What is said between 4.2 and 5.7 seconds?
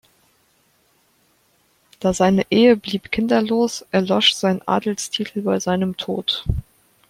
sein Adelstitel bei